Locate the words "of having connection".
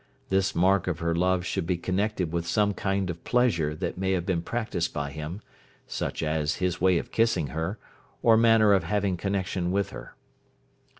8.73-9.71